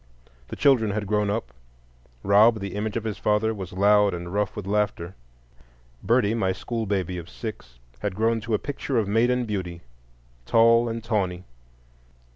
The 0.47 0.55
children 0.55 0.89
had 0.89 1.05
grown 1.05 1.29
up. 1.29 1.53
Rob, 2.23 2.59
the 2.59 2.73
image 2.73 2.97
of 2.97 3.03
his 3.03 3.19
father, 3.19 3.53
was 3.53 3.71
loud 3.71 4.15
and 4.15 4.33
rough 4.33 4.55
with 4.55 4.65
laughter. 4.65 5.13
Birdie, 6.01 6.33
my 6.33 6.53
school 6.53 6.87
baby 6.87 7.19
of 7.19 7.29
six, 7.29 7.77
had 7.99 8.15
grown 8.15 8.41
to 8.41 8.55
a 8.55 8.57
picture 8.57 8.97
of 8.97 9.07
maiden 9.07 9.45
beauty, 9.45 9.81
tall 10.47 10.89
and 10.89 11.03
tawny. 11.03 11.43